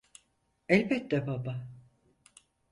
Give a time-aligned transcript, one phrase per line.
[0.67, 1.63] Elbette, baba.